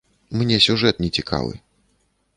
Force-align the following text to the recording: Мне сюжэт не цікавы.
Мне 0.39 0.57
сюжэт 0.67 1.03
не 1.05 1.11
цікавы. 1.19 1.53